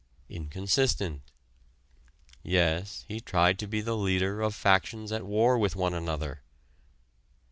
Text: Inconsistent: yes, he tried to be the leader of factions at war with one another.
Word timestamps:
Inconsistent: 0.29 1.21
yes, 2.41 3.05
he 3.07 3.19
tried 3.19 3.59
to 3.59 3.67
be 3.67 3.81
the 3.81 3.95
leader 3.95 4.41
of 4.41 4.55
factions 4.55 5.11
at 5.11 5.27
war 5.27 5.59
with 5.59 5.75
one 5.75 5.93
another. 5.93 6.41